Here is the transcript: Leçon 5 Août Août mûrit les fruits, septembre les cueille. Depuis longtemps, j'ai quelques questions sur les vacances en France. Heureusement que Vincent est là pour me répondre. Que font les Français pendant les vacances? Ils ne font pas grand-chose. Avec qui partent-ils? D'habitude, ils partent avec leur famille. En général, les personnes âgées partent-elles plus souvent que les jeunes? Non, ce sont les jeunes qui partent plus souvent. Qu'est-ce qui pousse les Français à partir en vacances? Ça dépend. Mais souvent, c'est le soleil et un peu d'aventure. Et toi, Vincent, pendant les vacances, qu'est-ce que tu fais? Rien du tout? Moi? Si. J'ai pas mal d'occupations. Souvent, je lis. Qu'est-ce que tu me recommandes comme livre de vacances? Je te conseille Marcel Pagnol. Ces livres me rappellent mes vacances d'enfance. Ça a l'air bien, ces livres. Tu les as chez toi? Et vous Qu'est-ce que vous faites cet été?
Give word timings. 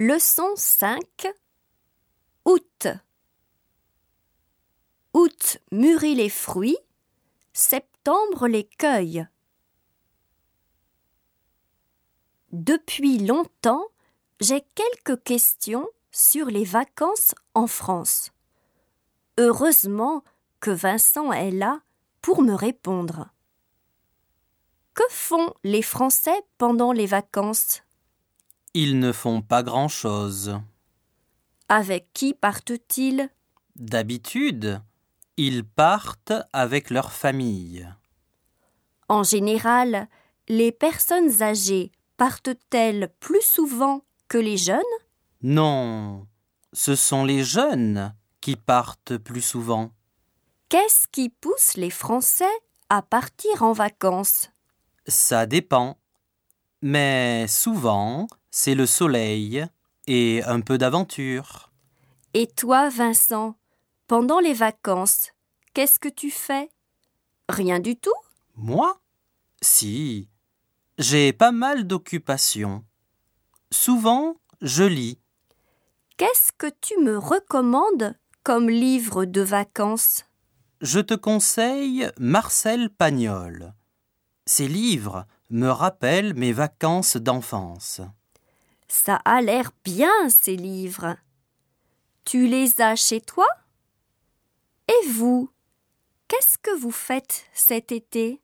Leçon 0.00 0.56
5 0.56 1.28
Août 2.44 2.88
Août 5.12 5.58
mûrit 5.70 6.16
les 6.16 6.28
fruits, 6.28 6.76
septembre 7.52 8.48
les 8.48 8.64
cueille. 8.64 9.24
Depuis 12.50 13.18
longtemps, 13.18 13.86
j'ai 14.40 14.62
quelques 14.74 15.22
questions 15.22 15.88
sur 16.10 16.46
les 16.46 16.64
vacances 16.64 17.36
en 17.54 17.68
France. 17.68 18.32
Heureusement 19.38 20.24
que 20.58 20.72
Vincent 20.72 21.32
est 21.32 21.52
là 21.52 21.80
pour 22.20 22.42
me 22.42 22.54
répondre. 22.54 23.28
Que 24.94 25.04
font 25.08 25.54
les 25.62 25.82
Français 25.82 26.42
pendant 26.58 26.90
les 26.90 27.06
vacances? 27.06 27.84
Ils 28.76 28.98
ne 28.98 29.12
font 29.12 29.40
pas 29.40 29.62
grand-chose. 29.62 30.60
Avec 31.68 32.08
qui 32.12 32.34
partent-ils? 32.34 33.30
D'habitude, 33.76 34.82
ils 35.36 35.64
partent 35.64 36.32
avec 36.52 36.90
leur 36.90 37.12
famille. 37.12 37.88
En 39.08 39.22
général, 39.22 40.08
les 40.48 40.72
personnes 40.72 41.40
âgées 41.40 41.92
partent-elles 42.16 43.12
plus 43.20 43.42
souvent 43.42 44.02
que 44.26 44.38
les 44.38 44.56
jeunes? 44.56 44.82
Non, 45.42 46.26
ce 46.72 46.96
sont 46.96 47.24
les 47.24 47.44
jeunes 47.44 48.12
qui 48.40 48.56
partent 48.56 49.16
plus 49.18 49.42
souvent. 49.42 49.92
Qu'est-ce 50.68 51.06
qui 51.06 51.28
pousse 51.28 51.76
les 51.76 51.90
Français 51.90 52.44
à 52.88 53.02
partir 53.02 53.62
en 53.62 53.72
vacances? 53.72 54.50
Ça 55.06 55.46
dépend. 55.46 55.98
Mais 56.82 57.46
souvent, 57.46 58.26
c'est 58.56 58.76
le 58.76 58.86
soleil 58.86 59.66
et 60.06 60.44
un 60.44 60.60
peu 60.60 60.78
d'aventure. 60.78 61.72
Et 62.34 62.46
toi, 62.46 62.88
Vincent, 62.88 63.56
pendant 64.06 64.38
les 64.38 64.54
vacances, 64.54 65.32
qu'est-ce 65.74 65.98
que 65.98 66.08
tu 66.08 66.30
fais? 66.30 66.70
Rien 67.48 67.80
du 67.80 67.96
tout? 67.96 68.14
Moi? 68.54 69.00
Si. 69.60 70.28
J'ai 70.98 71.32
pas 71.32 71.50
mal 71.50 71.88
d'occupations. 71.88 72.84
Souvent, 73.72 74.36
je 74.60 74.84
lis. 74.84 75.18
Qu'est-ce 76.16 76.52
que 76.56 76.70
tu 76.80 76.96
me 77.00 77.18
recommandes 77.18 78.14
comme 78.44 78.70
livre 78.70 79.24
de 79.24 79.40
vacances? 79.40 80.26
Je 80.80 81.00
te 81.00 81.14
conseille 81.14 82.08
Marcel 82.20 82.88
Pagnol. 82.88 83.74
Ces 84.46 84.68
livres 84.68 85.26
me 85.50 85.70
rappellent 85.70 86.34
mes 86.34 86.52
vacances 86.52 87.16
d'enfance. 87.16 88.00
Ça 88.96 89.16
a 89.24 89.42
l'air 89.42 89.72
bien, 89.84 90.30
ces 90.30 90.54
livres. 90.54 91.16
Tu 92.24 92.46
les 92.46 92.80
as 92.80 92.94
chez 92.94 93.20
toi? 93.20 93.48
Et 94.86 95.08
vous 95.08 95.50
Qu'est-ce 96.28 96.56
que 96.58 96.70
vous 96.78 96.92
faites 96.92 97.44
cet 97.52 97.90
été? 97.90 98.40